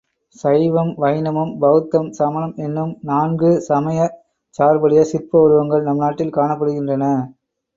[0.35, 4.17] சைவம், வைணவம், பௌத்தம், சமணம் என்னும் நான்கு சமயச்
[4.59, 7.05] சார்புடைய சிற்ப உருவங்கள் நம் நாட்டில் காணப்படுகின்றன.